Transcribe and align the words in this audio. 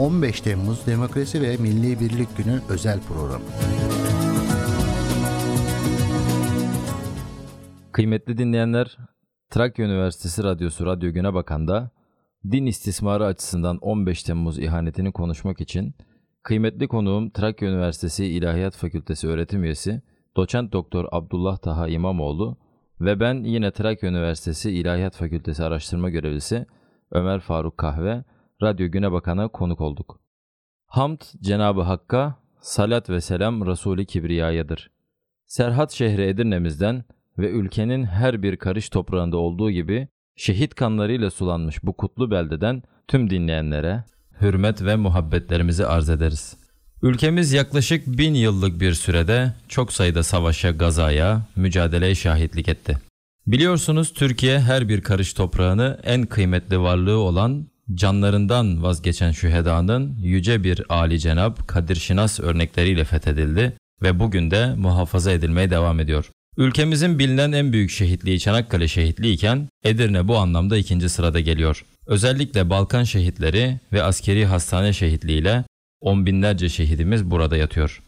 15 0.00 0.40
Temmuz 0.40 0.86
Demokrasi 0.86 1.42
ve 1.42 1.56
Milli 1.56 2.00
Birlik 2.00 2.36
Günü 2.36 2.60
özel 2.68 3.00
programı. 3.00 3.44
Kıymetli 7.92 8.38
dinleyenler, 8.38 8.98
Trakya 9.50 9.86
Üniversitesi 9.86 10.44
Radyosu 10.44 10.86
Radyo 10.86 11.12
Güne 11.12 11.34
Bakan'da 11.34 11.90
din 12.50 12.66
istismarı 12.66 13.24
açısından 13.24 13.78
15 13.78 14.22
Temmuz 14.22 14.58
ihanetini 14.58 15.12
konuşmak 15.12 15.60
için 15.60 15.94
kıymetli 16.42 16.88
konuğum 16.88 17.30
Trakya 17.30 17.68
Üniversitesi 17.68 18.26
İlahiyat 18.26 18.76
Fakültesi 18.76 19.28
öğretim 19.28 19.64
üyesi 19.64 20.02
Doçent 20.36 20.72
Doktor 20.72 21.04
Abdullah 21.12 21.58
Taha 21.58 21.88
İmamoğlu 21.88 22.56
ve 23.00 23.20
ben 23.20 23.44
yine 23.44 23.70
Trakya 23.70 24.10
Üniversitesi 24.10 24.70
İlahiyat 24.70 25.16
Fakültesi 25.16 25.64
araştırma 25.64 26.10
görevlisi 26.10 26.66
Ömer 27.10 27.40
Faruk 27.40 27.78
Kahve 27.78 28.24
Radyo 28.62 28.90
Güne 28.90 29.12
Bakan'a 29.12 29.48
konuk 29.48 29.80
olduk. 29.80 30.20
Hamd 30.86 31.20
Cenabı 31.40 31.80
Hakk'a, 31.80 32.34
salat 32.60 33.10
ve 33.10 33.20
selam 33.20 33.66
Resulü 33.66 34.04
Kibriya'yadır. 34.04 34.90
Serhat 35.46 35.92
şehri 35.92 36.22
Edirne'mizden 36.22 37.04
ve 37.38 37.50
ülkenin 37.50 38.04
her 38.04 38.42
bir 38.42 38.56
karış 38.56 38.88
toprağında 38.88 39.36
olduğu 39.36 39.70
gibi 39.70 40.08
şehit 40.36 40.74
kanlarıyla 40.74 41.30
sulanmış 41.30 41.84
bu 41.84 41.96
kutlu 41.96 42.30
beldeden 42.30 42.82
tüm 43.08 43.30
dinleyenlere 43.30 44.04
hürmet 44.40 44.82
ve 44.82 44.96
muhabbetlerimizi 44.96 45.86
arz 45.86 46.10
ederiz. 46.10 46.56
Ülkemiz 47.02 47.52
yaklaşık 47.52 48.06
bin 48.06 48.34
yıllık 48.34 48.80
bir 48.80 48.92
sürede 48.92 49.52
çok 49.68 49.92
sayıda 49.92 50.22
savaşa, 50.22 50.70
gazaya, 50.70 51.42
mücadeleye 51.56 52.14
şahitlik 52.14 52.68
etti. 52.68 52.98
Biliyorsunuz 53.46 54.12
Türkiye 54.12 54.60
her 54.60 54.88
bir 54.88 55.00
karış 55.00 55.32
toprağını 55.32 56.00
en 56.02 56.26
kıymetli 56.26 56.80
varlığı 56.80 57.18
olan 57.18 57.69
canlarından 57.94 58.82
vazgeçen 58.82 59.32
şühedanın 59.32 60.16
yüce 60.18 60.64
bir 60.64 60.82
Ali 60.88 61.20
Cenab 61.20 61.56
Kadir 61.66 61.96
Şinas 61.96 62.40
örnekleriyle 62.40 63.04
fethedildi 63.04 63.76
ve 64.02 64.20
bugün 64.20 64.50
de 64.50 64.74
muhafaza 64.74 65.32
edilmeye 65.32 65.70
devam 65.70 66.00
ediyor. 66.00 66.30
Ülkemizin 66.56 67.18
bilinen 67.18 67.52
en 67.52 67.72
büyük 67.72 67.90
şehitliği 67.90 68.40
Çanakkale 68.40 68.88
şehitliği 68.88 69.34
iken 69.34 69.68
Edirne 69.84 70.28
bu 70.28 70.36
anlamda 70.36 70.76
ikinci 70.76 71.08
sırada 71.08 71.40
geliyor. 71.40 71.84
Özellikle 72.06 72.70
Balkan 72.70 73.04
şehitleri 73.04 73.80
ve 73.92 74.02
askeri 74.02 74.46
hastane 74.46 74.92
şehitliğiyle 74.92 75.64
on 76.00 76.26
binlerce 76.26 76.68
şehidimiz 76.68 77.30
burada 77.30 77.56
yatıyor. 77.56 78.02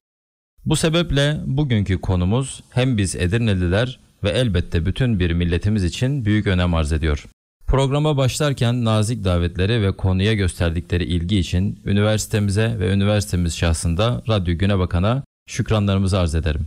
Bu 0.65 0.77
sebeple 0.77 1.41
bugünkü 1.47 2.01
konumuz 2.01 2.63
hem 2.71 2.99
biz 2.99 3.17
Edirneliler 3.17 4.01
ve 4.25 4.31
elbette 4.31 4.87
bütün 4.87 5.19
bir 5.19 5.31
milletimiz 5.31 5.85
için 5.85 6.25
büyük 6.25 6.47
önem 6.47 6.75
arz 6.75 6.93
ediyor. 6.93 7.27
Programa 7.73 8.17
başlarken 8.17 8.85
nazik 8.85 9.25
davetleri 9.25 9.83
ve 9.83 9.93
konuya 9.93 10.35
gösterdikleri 10.35 11.05
ilgi 11.05 11.39
için 11.39 11.81
üniversitemize 11.85 12.77
ve 12.79 12.93
üniversitemiz 12.93 13.57
şahsında 13.57 14.23
Radyo 14.29 14.59
Güne 14.59 14.79
Bakan'a 14.79 15.25
şükranlarımızı 15.47 16.19
arz 16.19 16.35
ederim. 16.35 16.67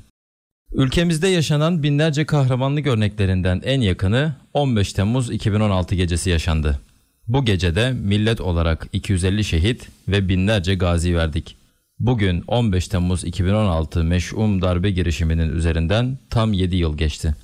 Ülkemizde 0.73 1.28
yaşanan 1.28 1.83
binlerce 1.83 2.26
kahramanlık 2.26 2.88
örneklerinden 2.88 3.61
en 3.66 3.81
yakını 3.81 4.36
15 4.53 4.94
Temmuz 4.94 5.31
2016 5.31 5.95
gecesi 5.95 6.30
yaşandı. 6.30 6.80
Bu 7.28 7.45
gecede 7.45 7.92
millet 7.92 8.42
olarak 8.42 8.88
250 8.94 9.44
şehit 9.44 9.89
ve 10.08 10.30
binlerce 10.30 10.76
gazi 10.76 11.16
verdik. 11.16 11.58
Bugün 12.00 12.44
15 12.48 12.88
Temmuz 12.88 13.23
2016 13.23 14.03
meş'um 14.03 14.61
darbe 14.61 14.92
girişiminin 14.92 15.50
üzerinden 15.50 16.17
tam 16.30 16.53
7 16.53 16.76
yıl 16.76 16.98
geçti. 16.98 17.36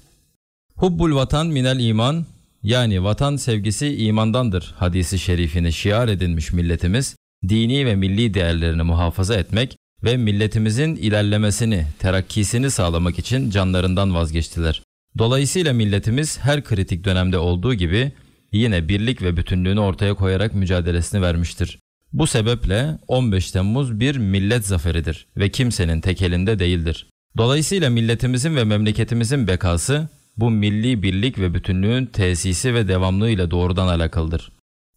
Hubbul 0.75 1.15
vatan 1.15 1.47
minel 1.47 1.79
iman 1.79 2.25
yani 2.63 3.03
vatan 3.03 3.35
sevgisi 3.35 3.95
imandandır 3.95 4.73
hadisi 4.77 5.19
şerifini 5.19 5.73
şiar 5.73 6.07
edinmiş 6.07 6.53
milletimiz 6.53 7.15
dini 7.49 7.85
ve 7.85 7.95
milli 7.95 8.33
değerlerini 8.33 8.83
muhafaza 8.83 9.35
etmek 9.35 9.77
ve 10.03 10.17
milletimizin 10.17 10.95
ilerlemesini, 10.95 11.85
terakkisini 11.99 12.71
sağlamak 12.71 13.19
için 13.19 13.49
canlarından 13.49 14.15
vazgeçtiler. 14.15 14.81
Dolayısıyla 15.17 15.73
milletimiz 15.73 16.39
her 16.39 16.63
kritik 16.63 17.05
dönemde 17.05 17.37
olduğu 17.37 17.73
gibi 17.73 18.11
yine 18.51 18.89
birlik 18.89 19.21
ve 19.21 19.37
bütünlüğünü 19.37 19.79
ortaya 19.79 20.13
koyarak 20.13 20.55
mücadelesini 20.55 21.21
vermiştir. 21.21 21.79
Bu 22.13 22.27
sebeple 22.27 22.97
15 23.07 23.51
Temmuz 23.51 23.99
bir 23.99 24.17
millet 24.17 24.67
zaferidir 24.67 25.27
ve 25.37 25.49
kimsenin 25.49 26.01
tek 26.01 26.21
elinde 26.21 26.59
değildir. 26.59 27.07
Dolayısıyla 27.37 27.89
milletimizin 27.89 28.55
ve 28.55 28.63
memleketimizin 28.63 29.47
bekası 29.47 30.09
bu 30.37 30.51
milli 30.51 31.03
birlik 31.03 31.39
ve 31.39 31.53
bütünlüğün 31.53 32.05
tesisi 32.05 32.73
ve 32.73 32.87
devamlılığıyla 32.87 33.51
doğrudan 33.51 33.87
alakalıdır. 33.87 34.51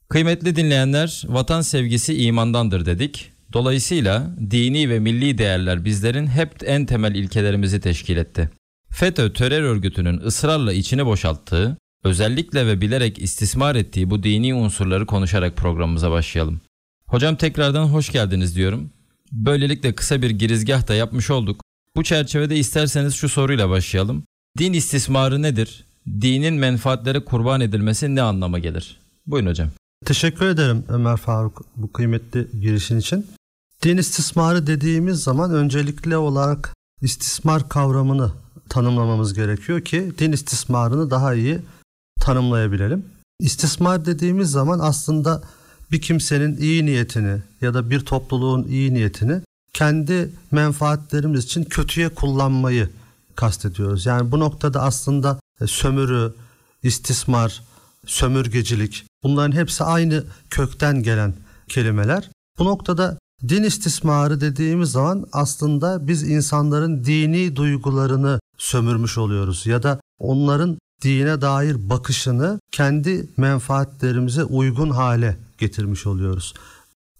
Kıymetli 0.08 0.56
dinleyenler, 0.56 1.22
vatan 1.26 1.60
sevgisi 1.60 2.22
imandandır 2.22 2.86
dedik. 2.86 3.32
Dolayısıyla 3.52 4.36
dini 4.50 4.88
ve 4.90 4.98
milli 4.98 5.38
değerler 5.38 5.84
bizlerin 5.84 6.26
hep 6.26 6.50
en 6.64 6.86
temel 6.86 7.14
ilkelerimizi 7.14 7.80
teşkil 7.80 8.16
etti. 8.16 8.50
FETÖ 8.90 9.32
terör 9.32 9.62
örgütünün 9.62 10.18
ısrarla 10.18 10.72
içini 10.72 11.06
boşalttığı, 11.06 11.76
özellikle 12.04 12.66
ve 12.66 12.80
bilerek 12.80 13.18
istismar 13.18 13.74
ettiği 13.74 14.10
bu 14.10 14.22
dini 14.22 14.54
unsurları 14.54 15.06
konuşarak 15.06 15.56
programımıza 15.56 16.10
başlayalım. 16.10 16.60
Hocam 17.06 17.36
tekrardan 17.36 17.84
hoş 17.84 18.12
geldiniz 18.12 18.56
diyorum. 18.56 18.90
Böylelikle 19.32 19.94
kısa 19.94 20.22
bir 20.22 20.30
girizgah 20.30 20.88
da 20.88 20.94
yapmış 20.94 21.30
olduk. 21.30 21.60
Bu 21.96 22.04
çerçevede 22.04 22.56
isterseniz 22.56 23.14
şu 23.14 23.28
soruyla 23.28 23.70
başlayalım. 23.70 24.24
Din 24.58 24.72
istismarı 24.72 25.42
nedir? 25.42 25.84
Dinin 26.20 26.54
menfaatlere 26.54 27.24
kurban 27.24 27.60
edilmesi 27.60 28.14
ne 28.14 28.22
anlama 28.22 28.58
gelir? 28.58 29.00
Buyurun 29.26 29.48
hocam. 29.48 29.68
Teşekkür 30.04 30.46
ederim 30.46 30.84
Ömer 30.88 31.16
Faruk 31.16 31.64
bu 31.76 31.92
kıymetli 31.92 32.48
girişin 32.60 32.98
için. 32.98 33.26
Din 33.82 33.96
istismarı 33.96 34.66
dediğimiz 34.66 35.22
zaman 35.22 35.54
öncelikli 35.54 36.16
olarak 36.16 36.74
istismar 37.02 37.68
kavramını 37.68 38.32
tanımlamamız 38.68 39.34
gerekiyor 39.34 39.80
ki 39.80 40.12
din 40.18 40.32
istismarını 40.32 41.10
daha 41.10 41.34
iyi 41.34 41.58
tanımlayabilelim. 42.20 43.04
İstismar 43.40 44.06
dediğimiz 44.06 44.50
zaman 44.50 44.78
aslında 44.78 45.42
bir 45.92 46.00
kimsenin 46.00 46.56
iyi 46.56 46.86
niyetini 46.86 47.42
ya 47.60 47.74
da 47.74 47.90
bir 47.90 48.00
topluluğun 48.00 48.64
iyi 48.64 48.94
niyetini 48.94 49.40
kendi 49.72 50.30
menfaatlerimiz 50.50 51.44
için 51.44 51.64
kötüye 51.64 52.08
kullanmayı 52.08 52.88
kastediyoruz. 53.36 54.06
Yani 54.06 54.32
bu 54.32 54.40
noktada 54.40 54.82
aslında 54.82 55.40
sömürü, 55.66 56.34
istismar, 56.82 57.62
sömürgecilik 58.06 59.06
bunların 59.22 59.56
hepsi 59.56 59.84
aynı 59.84 60.24
kökten 60.50 61.02
gelen 61.02 61.34
kelimeler. 61.68 62.30
Bu 62.58 62.64
noktada 62.64 63.18
din 63.48 63.62
istismarı 63.62 64.40
dediğimiz 64.40 64.90
zaman 64.90 65.26
aslında 65.32 66.08
biz 66.08 66.22
insanların 66.30 67.04
dini 67.04 67.56
duygularını 67.56 68.40
sömürmüş 68.58 69.18
oluyoruz 69.18 69.66
ya 69.66 69.82
da 69.82 70.00
onların 70.18 70.78
dine 71.02 71.40
dair 71.40 71.90
bakışını 71.90 72.60
kendi 72.72 73.28
menfaatlerimize 73.36 74.44
uygun 74.44 74.90
hale 74.90 75.36
getirmiş 75.58 76.06
oluyoruz. 76.06 76.54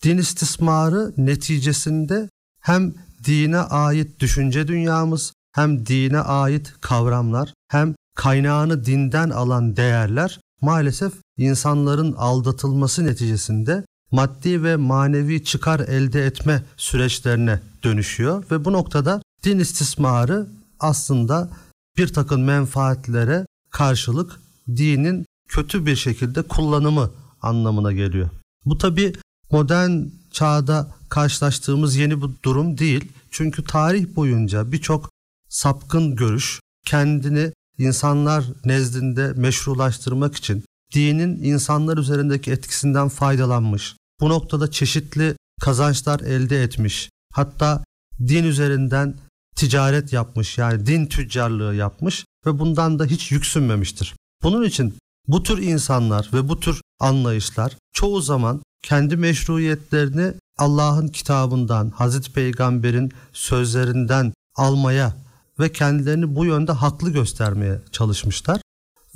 Din 0.03 0.19
istismarı 0.19 1.13
neticesinde 1.17 2.29
hem 2.61 2.95
dine 3.25 3.59
ait 3.59 4.21
düşünce 4.21 4.69
dünyamız 4.69 5.33
hem 5.55 5.87
dine 5.87 6.21
ait 6.21 6.75
kavramlar 6.81 7.55
hem 7.69 7.95
kaynağını 8.17 8.85
dinden 8.85 9.31
alan 9.31 9.77
değerler 9.77 10.41
maalesef 10.61 11.13
insanların 11.37 12.13
aldatılması 12.13 13.05
neticesinde 13.05 13.85
maddi 14.11 14.63
ve 14.63 14.77
manevi 14.77 15.45
çıkar 15.45 15.81
elde 15.81 16.27
etme 16.27 16.63
süreçlerine 16.77 17.61
dönüşüyor 17.83 18.45
ve 18.51 18.65
bu 18.65 18.73
noktada 18.73 19.23
din 19.45 19.59
istismarı 19.59 20.47
aslında 20.81 21.51
bir 21.97 22.09
takım 22.09 22.45
menfaatlere 22.45 23.47
karşılık 23.71 24.41
dinin 24.69 25.27
kötü 25.49 25.87
bir 25.87 25.97
şekilde 25.97 26.43
kullanımı 26.43 27.11
anlamına 27.43 27.93
geliyor. 27.93 28.31
Bu 28.65 28.79
tabi 28.79 29.13
modern 29.51 30.03
çağda 30.31 30.95
karşılaştığımız 31.09 31.97
yeni 31.97 32.23
bir 32.23 32.29
durum 32.45 32.79
değil. 32.79 33.13
Çünkü 33.31 33.65
tarih 33.65 34.17
boyunca 34.17 34.73
birçok 34.73 35.14
sapkın 35.55 36.17
görüş 36.17 36.61
kendini 36.87 37.53
insanlar 37.79 38.45
nezdinde 38.65 39.33
meşrulaştırmak 39.37 40.37
için 40.37 40.65
dinin 40.95 41.45
insanlar 41.45 41.99
üzerindeki 41.99 42.53
etkisinden 42.53 43.09
faydalanmış. 43.09 43.97
Bu 44.21 44.29
noktada 44.29 44.71
çeşitli 44.71 45.37
kazançlar 45.61 46.21
elde 46.21 46.63
etmiş. 46.63 47.11
Hatta 47.33 47.85
din 48.21 48.45
üzerinden 48.45 49.15
ticaret 49.57 50.13
yapmış 50.13 50.59
yani 50.59 50.87
din 50.87 51.07
tüccarlığı 51.07 51.75
yapmış 51.75 52.25
ve 52.47 52.59
bundan 52.59 52.99
da 52.99 53.05
hiç 53.05 53.33
yüksünmemiştir. 53.33 54.15
Bunun 54.43 54.65
için 54.65 54.95
bu 55.29 55.43
tür 55.43 55.63
insanlar 55.63 56.31
ve 56.33 56.49
bu 56.49 56.61
tür 56.61 56.81
anlayışlar 57.01 57.77
çoğu 57.93 58.21
zaman 58.21 58.63
kendi 58.83 59.17
meşruiyetlerini 59.17 60.33
Allah'ın 60.59 61.09
kitabından, 61.09 61.91
Hazreti 61.91 62.33
Peygamber'in 62.33 63.13
sözlerinden 63.33 64.33
almaya 64.57 65.25
ve 65.61 65.73
kendilerini 65.73 66.37
bu 66.37 66.45
yönde 66.45 66.73
haklı 66.73 67.11
göstermeye 67.11 67.81
çalışmışlar. 67.93 68.61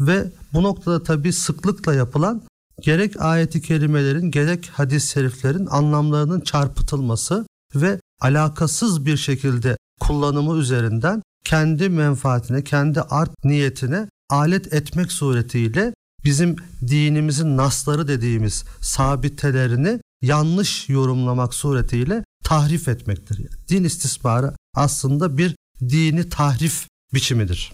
Ve 0.01 0.31
bu 0.53 0.63
noktada 0.63 1.03
tabii 1.03 1.33
sıklıkla 1.33 1.95
yapılan 1.95 2.43
gerek 2.81 3.21
ayeti 3.21 3.63
kerimelerin 3.63 4.31
gerek 4.31 4.71
hadis-i 4.73 5.11
şeriflerin 5.11 5.67
anlamlarının 5.67 6.41
çarpıtılması 6.41 7.47
ve 7.75 8.01
alakasız 8.21 9.07
bir 9.07 9.17
şekilde 9.17 9.77
kullanımı 10.01 10.59
üzerinden 10.59 11.23
kendi 11.45 11.89
menfaatine, 11.89 12.65
kendi 12.65 13.01
art 13.01 13.45
niyetine 13.45 14.09
alet 14.31 14.73
etmek 14.73 15.13
suretiyle 15.13 15.95
bizim 16.25 16.57
dinimizin 16.89 17.57
nasları 17.57 18.09
dediğimiz 18.09 18.65
sabitelerini 18.81 20.01
yanlış 20.23 20.89
yorumlamak 20.89 21.55
suretiyle 21.55 22.25
tahrif 22.45 22.89
etmektir. 22.89 23.39
Yani 23.39 23.69
din 23.69 23.85
istismarı 23.85 24.55
aslında 24.75 25.39
bir 25.39 25.57
dini 25.81 26.29
tahrif 26.29 26.87
biçimidir. 27.15 27.73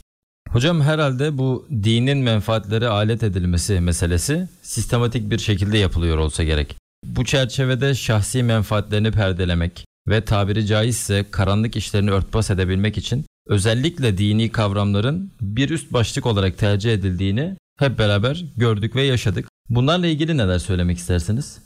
Hocam 0.48 0.80
herhalde 0.80 1.38
bu 1.38 1.66
dinin 1.70 2.18
menfaatleri 2.18 2.88
alet 2.88 3.22
edilmesi 3.22 3.80
meselesi 3.80 4.48
sistematik 4.62 5.30
bir 5.30 5.38
şekilde 5.38 5.78
yapılıyor 5.78 6.18
olsa 6.18 6.44
gerek. 6.44 6.76
Bu 7.06 7.24
çerçevede 7.24 7.94
şahsi 7.94 8.42
menfaatlerini 8.42 9.10
perdelemek 9.10 9.84
ve 10.08 10.24
tabiri 10.24 10.66
caizse 10.66 11.26
karanlık 11.30 11.76
işlerini 11.76 12.10
örtbas 12.10 12.50
edebilmek 12.50 12.98
için 12.98 13.26
özellikle 13.46 14.18
dini 14.18 14.52
kavramların 14.52 15.30
bir 15.40 15.70
üst 15.70 15.92
başlık 15.92 16.26
olarak 16.26 16.58
tercih 16.58 16.92
edildiğini 16.92 17.56
hep 17.78 17.98
beraber 17.98 18.44
gördük 18.56 18.96
ve 18.96 19.02
yaşadık. 19.02 19.48
Bunlarla 19.68 20.06
ilgili 20.06 20.36
neler 20.36 20.58
söylemek 20.58 20.98
istersiniz? 20.98 21.58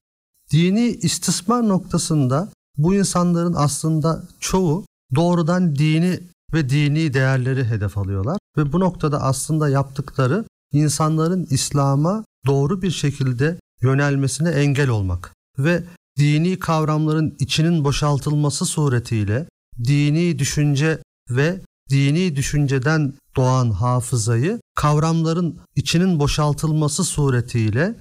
Dini 0.53 0.87
istismar 0.87 1.69
noktasında 1.69 2.49
bu 2.77 2.95
insanların 2.95 3.55
aslında 3.57 4.23
çoğu 4.41 4.85
doğrudan 5.15 5.77
dini 5.77 6.21
ve 6.55 6.69
dini 6.69 7.15
değerleri 7.15 7.65
hedef 7.65 7.99
alıyorlar 7.99 8.39
ve 8.57 8.73
bu 8.73 8.81
noktada 8.81 9.23
aslında 9.23 9.69
yaptıkları 9.69 10.45
insanların 10.73 11.47
İslam'a 11.51 12.25
doğru 12.47 12.83
bir 12.83 12.91
şekilde 12.91 13.61
yönelmesine 13.83 14.51
engel 14.51 14.89
olmak 14.89 15.35
ve 15.59 15.85
dini 16.19 16.59
kavramların 16.59 17.37
içinin 17.39 17.85
boşaltılması 17.85 18.67
suretiyle 18.67 19.49
dini 19.85 20.39
düşünce 20.39 20.99
ve 21.31 21.61
dini 21.91 22.37
düşünceden 22.37 23.15
doğan 23.37 23.71
hafızayı 23.71 24.61
kavramların 24.75 25.61
içinin 25.77 26.21
boşaltılması 26.21 27.05
suretiyle 27.05 27.97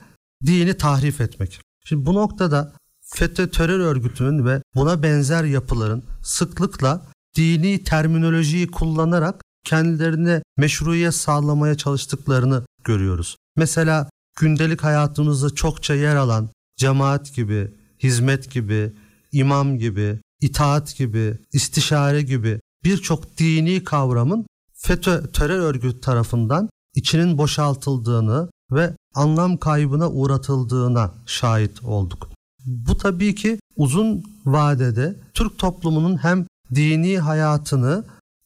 dini 0.46 0.78
tahrif 0.78 1.22
etmek. 1.22 1.62
Şimdi 1.86 2.06
bu 2.06 2.14
noktada 2.14 2.74
FETÖ 3.16 3.52
terör 3.52 3.80
örgütünün 3.80 4.46
ve 4.46 4.62
buna 4.76 5.04
benzer 5.04 5.44
yapıların 5.44 6.04
sıklıkla 6.24 7.08
dini 7.36 7.84
terminolojiyi 7.84 8.68
kullanarak 8.68 9.42
kendilerine 9.66 10.44
meşruiyet 10.58 11.16
sağlamaya 11.16 11.76
çalıştıklarını 11.76 12.64
görüyoruz. 12.84 13.38
Mesela 13.56 14.10
gündelik 14.40 14.84
hayatımızda 14.84 15.50
çokça 15.50 15.96
yer 15.96 16.16
alan 16.16 16.50
cemaat 16.78 17.34
gibi, 17.36 17.72
hizmet 18.04 18.52
gibi, 18.52 18.94
imam 19.32 19.78
gibi, 19.78 20.20
itaat 20.42 20.96
gibi, 20.96 21.38
istişare 21.54 22.22
gibi 22.22 22.60
birçok 22.84 23.38
dini 23.38 23.84
kavramın 23.84 24.46
FETÖ 24.74 25.32
terör 25.32 25.60
örgütü 25.60 26.02
tarafından 26.02 26.70
içinin 26.96 27.38
boşaltıldığını 27.38 28.50
ve 28.72 28.96
anlam 29.16 29.58
kaybına 29.58 30.10
uğratıldığına 30.10 31.14
şahit 31.26 31.84
olduk. 31.84 32.37
Bu 32.68 32.98
tabii 32.98 33.36
ki 33.36 33.60
uzun 33.76 34.24
vadede 34.46 35.16
Türk 35.34 35.58
toplumunun 35.58 36.18
hem 36.18 36.46
dini 36.76 37.20
hayatını 37.20 38.04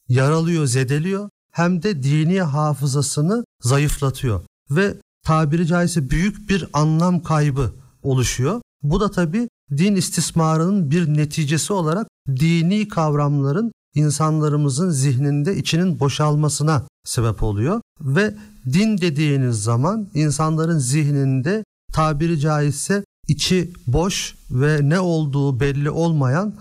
yaralıyor, 0.08 0.66
zedeliyor 0.66 1.28
hem 1.52 1.82
de 1.82 2.02
dini 2.02 2.40
hafızasını 2.40 3.44
zayıflatıyor 3.62 4.40
ve 4.70 4.94
tabiri 5.24 5.66
caizse 5.66 6.10
büyük 6.10 6.48
bir 6.48 6.68
anlam 6.72 7.22
kaybı 7.22 7.72
oluşuyor. 8.02 8.60
Bu 8.82 9.00
da 9.00 9.10
tabi 9.10 9.48
din 9.70 9.96
istismarının 9.96 10.90
bir 10.90 11.08
neticesi 11.08 11.72
olarak 11.72 12.08
dini 12.28 12.88
kavramların 12.88 13.72
insanlarımızın 13.94 14.90
zihninde 14.90 15.56
içinin 15.56 16.00
boşalmasına 16.00 16.82
sebep 17.04 17.42
oluyor 17.42 17.80
ve 18.00 18.34
din 18.72 18.98
dediğiniz 18.98 19.62
zaman 19.62 20.08
insanların 20.14 20.78
zihninde 20.78 21.64
tabiri 21.92 22.40
caizse 22.40 23.04
içi 23.32 23.70
boş 23.86 24.34
ve 24.50 24.80
ne 24.82 25.00
olduğu 25.00 25.60
belli 25.60 25.90
olmayan 25.90 26.54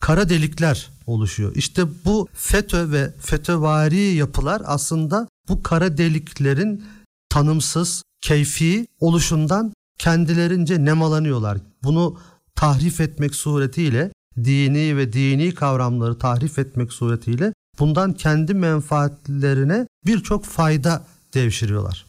kara 0.00 0.28
delikler 0.28 0.90
oluşuyor. 1.06 1.52
İşte 1.54 1.82
bu 2.04 2.28
FETÖ 2.32 2.92
ve 2.92 3.14
FETÖvari 3.20 4.14
yapılar 4.14 4.62
aslında 4.64 5.28
bu 5.48 5.62
kara 5.62 5.98
deliklerin 5.98 6.84
tanımsız, 7.28 8.02
keyfi 8.20 8.86
oluşundan 9.00 9.72
kendilerince 9.98 10.84
nemalanıyorlar. 10.84 11.58
Bunu 11.82 12.18
tahrif 12.54 13.00
etmek 13.00 13.34
suretiyle 13.34 14.12
dini 14.36 14.96
ve 14.96 15.12
dini 15.12 15.54
kavramları 15.54 16.18
tahrif 16.18 16.58
etmek 16.58 16.92
suretiyle 16.92 17.52
bundan 17.78 18.12
kendi 18.12 18.54
menfaatlerine 18.54 19.86
birçok 20.06 20.44
fayda 20.44 21.04
devşiriyorlar. 21.34 22.07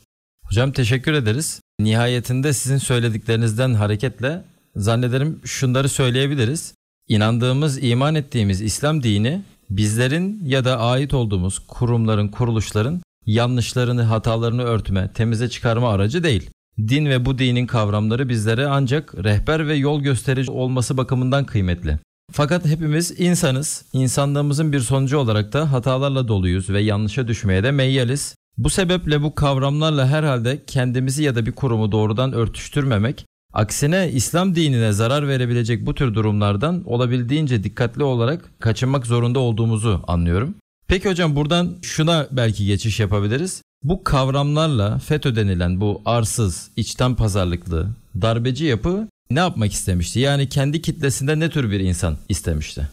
Hocam 0.50 0.72
teşekkür 0.72 1.14
ederiz. 1.14 1.62
Nihayetinde 1.80 2.54
sizin 2.54 2.78
söylediklerinizden 2.78 3.74
hareketle 3.74 4.44
zannederim 4.76 5.42
şunları 5.46 5.90
söyleyebiliriz. 5.90 6.74
İnandığımız, 7.08 7.84
iman 7.84 8.16
ettiğimiz 8.16 8.62
İslam 8.62 9.04
dini 9.04 9.42
bizlerin 9.70 10.42
ya 10.46 10.66
da 10.66 10.80
ait 10.80 11.14
olduğumuz 11.14 11.60
kurumların, 11.60 12.28
kuruluşların 12.28 13.02
yanlışlarını, 13.26 14.02
hatalarını 14.02 14.64
örtme, 14.64 15.12
temize 15.14 15.50
çıkarma 15.50 15.92
aracı 15.92 16.24
değil. 16.24 16.50
Din 16.78 17.06
ve 17.06 17.26
bu 17.26 17.38
dinin 17.38 17.68
kavramları 17.68 18.30
bizlere 18.30 18.68
ancak 18.68 19.16
rehber 19.24 19.68
ve 19.68 19.76
yol 19.76 20.02
gösterici 20.02 20.52
olması 20.52 20.98
bakımından 20.98 21.46
kıymetli. 21.46 22.00
Fakat 22.32 22.66
hepimiz 22.66 23.20
insanız. 23.20 23.86
İnsanlığımızın 23.94 24.74
bir 24.74 24.80
sonucu 24.80 25.18
olarak 25.18 25.54
da 25.54 25.72
hatalarla 25.72 26.28
doluyuz 26.28 26.70
ve 26.70 26.82
yanlışa 26.82 27.28
düşmeye 27.28 27.64
de 27.64 27.72
meyyaliz. 27.72 28.36
Bu 28.60 28.70
sebeple 28.70 29.22
bu 29.22 29.36
kavramlarla 29.36 30.08
herhalde 30.08 30.64
kendimizi 30.68 31.24
ya 31.24 31.36
da 31.36 31.46
bir 31.46 31.52
kurumu 31.52 31.92
doğrudan 31.92 32.34
örtüştürmemek, 32.34 33.26
aksine 33.54 34.12
İslam 34.12 34.56
dinine 34.56 34.94
zarar 34.94 35.28
verebilecek 35.28 35.86
bu 35.86 35.96
tür 35.96 36.14
durumlardan 36.14 36.84
olabildiğince 36.86 37.64
dikkatli 37.64 38.04
olarak 38.04 38.52
kaçınmak 38.60 39.06
zorunda 39.06 39.40
olduğumuzu 39.40 40.04
anlıyorum. 40.08 40.56
Peki 40.88 41.10
hocam 41.10 41.36
buradan 41.36 41.78
şuna 41.82 42.28
belki 42.32 42.66
geçiş 42.66 43.00
yapabiliriz. 43.00 43.62
Bu 43.84 44.04
kavramlarla 44.04 45.00
FETÖ 45.00 45.36
denilen 45.36 45.82
bu 45.82 46.02
arsız, 46.06 46.70
içten 46.76 47.16
pazarlıklı, 47.16 47.88
darbeci 48.22 48.66
yapı 48.66 49.08
ne 49.32 49.40
yapmak 49.40 49.74
istemişti? 49.74 50.20
Yani 50.20 50.50
kendi 50.50 50.82
kitlesinde 50.82 51.40
ne 51.40 51.50
tür 51.50 51.72
bir 51.72 51.80
insan 51.80 52.18
istemişti? 52.30 52.90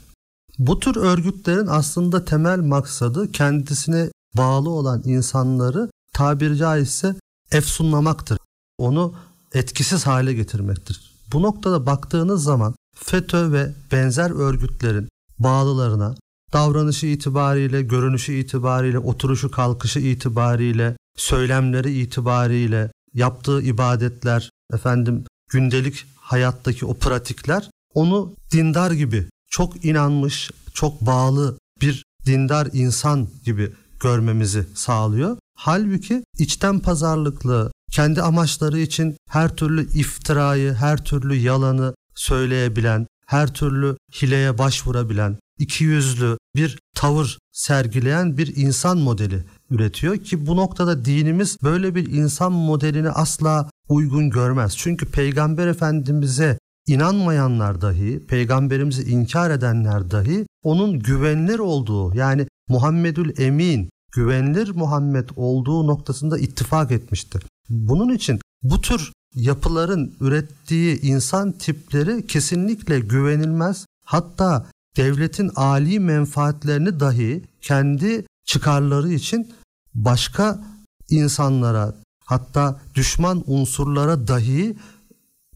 Bu 0.58 0.80
tür 0.80 0.96
örgütlerin 0.96 1.66
aslında 1.66 2.24
temel 2.24 2.58
maksadı 2.58 3.32
kendisine 3.32 4.10
bağlı 4.36 4.70
olan 4.70 5.02
insanları 5.04 5.90
tabiri 6.12 6.56
caizse 6.56 7.14
efsunlamaktır. 7.52 8.38
Onu 8.78 9.14
etkisiz 9.54 10.06
hale 10.06 10.32
getirmektir. 10.32 11.12
Bu 11.32 11.42
noktada 11.42 11.86
baktığınız 11.86 12.42
zaman 12.42 12.74
FETÖ 12.96 13.52
ve 13.52 13.72
benzer 13.92 14.30
örgütlerin 14.30 15.08
bağlılarına 15.38 16.14
davranışı 16.52 17.06
itibariyle, 17.06 17.82
görünüşü 17.82 18.32
itibariyle, 18.32 18.98
oturuşu 18.98 19.50
kalkışı 19.50 19.98
itibariyle, 19.98 20.96
söylemleri 21.16 22.00
itibariyle, 22.00 22.90
yaptığı 23.14 23.62
ibadetler, 23.62 24.50
efendim 24.72 25.24
gündelik 25.50 26.04
hayattaki 26.16 26.86
o 26.86 26.94
pratikler 26.94 27.70
onu 27.94 28.34
dindar 28.52 28.90
gibi 28.90 29.28
çok 29.50 29.84
inanmış, 29.84 30.50
çok 30.74 31.00
bağlı 31.00 31.58
bir 31.80 32.04
dindar 32.26 32.68
insan 32.72 33.28
gibi 33.44 33.72
görmemizi 34.00 34.66
sağlıyor. 34.74 35.36
Halbuki 35.58 36.24
içten 36.38 36.78
pazarlıklı, 36.78 37.72
kendi 37.92 38.22
amaçları 38.22 38.78
için 38.78 39.16
her 39.30 39.56
türlü 39.56 39.90
iftirayı, 39.92 40.72
her 40.72 41.04
türlü 41.04 41.34
yalanı 41.34 41.94
söyleyebilen, 42.14 43.06
her 43.26 43.54
türlü 43.54 43.96
hileye 44.22 44.58
başvurabilen, 44.58 45.36
iki 45.58 45.84
yüzlü 45.84 46.38
bir 46.56 46.78
tavır 46.94 47.38
sergileyen 47.52 48.38
bir 48.38 48.56
insan 48.56 48.98
modeli 48.98 49.44
üretiyor 49.70 50.16
ki 50.16 50.46
bu 50.46 50.56
noktada 50.56 51.04
dinimiz 51.04 51.56
böyle 51.62 51.94
bir 51.94 52.12
insan 52.12 52.52
modelini 52.52 53.10
asla 53.10 53.70
uygun 53.88 54.30
görmez. 54.30 54.76
Çünkü 54.76 55.06
Peygamber 55.06 55.66
Efendimiz'e 55.66 56.58
inanmayanlar 56.86 57.80
dahi, 57.80 58.26
peygamberimizi 58.26 59.02
inkar 59.02 59.50
edenler 59.50 60.10
dahi 60.10 60.46
onun 60.62 60.98
güvenilir 60.98 61.58
olduğu 61.58 62.16
yani 62.16 62.46
Muhammedül 62.68 63.40
Emin, 63.40 63.90
güvenilir 64.12 64.70
Muhammed 64.70 65.28
olduğu 65.36 65.86
noktasında 65.86 66.38
ittifak 66.38 66.92
etmiştir. 66.92 67.42
Bunun 67.68 68.14
için 68.14 68.40
bu 68.62 68.80
tür 68.80 69.12
yapıların 69.34 70.16
ürettiği 70.20 71.00
insan 71.00 71.52
tipleri 71.52 72.26
kesinlikle 72.26 73.00
güvenilmez. 73.00 73.86
Hatta 74.04 74.66
devletin 74.96 75.50
âli 75.56 76.00
menfaatlerini 76.00 77.00
dahi 77.00 77.44
kendi 77.60 78.26
çıkarları 78.44 79.12
için 79.12 79.52
başka 79.94 80.64
insanlara 81.10 81.94
hatta 82.24 82.80
düşman 82.94 83.44
unsurlara 83.46 84.28
dahi 84.28 84.76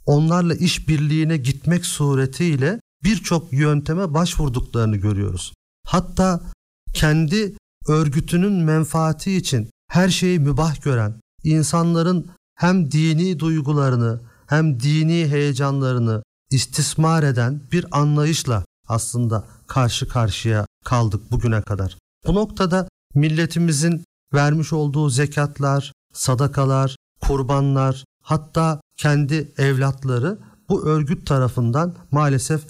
onlarla 0.06 0.54
işbirliğine 0.54 1.36
gitmek 1.36 1.86
suretiyle 1.86 2.80
birçok 3.04 3.52
yönteme 3.52 4.14
başvurduklarını 4.14 4.96
görüyoruz. 4.96 5.52
Hatta 5.86 6.40
kendi 6.94 7.56
örgütünün 7.88 8.52
menfaati 8.52 9.36
için 9.36 9.70
her 9.88 10.08
şeyi 10.08 10.38
mübah 10.38 10.82
gören, 10.82 11.20
insanların 11.44 12.30
hem 12.54 12.90
dini 12.90 13.38
duygularını 13.38 14.20
hem 14.46 14.80
dini 14.80 15.28
heyecanlarını 15.28 16.22
istismar 16.50 17.22
eden 17.22 17.62
bir 17.72 17.86
anlayışla 17.90 18.64
aslında 18.88 19.44
karşı 19.66 20.08
karşıya 20.08 20.66
kaldık 20.84 21.30
bugüne 21.30 21.62
kadar. 21.62 21.98
Bu 22.26 22.34
noktada 22.34 22.88
milletimizin 23.14 24.04
vermiş 24.34 24.72
olduğu 24.72 25.10
zekatlar, 25.10 25.92
sadakalar, 26.12 26.96
kurbanlar, 27.20 28.04
hatta 28.22 28.80
kendi 29.00 29.52
evlatları 29.58 30.38
bu 30.68 30.86
örgüt 30.86 31.26
tarafından 31.26 31.96
maalesef 32.10 32.62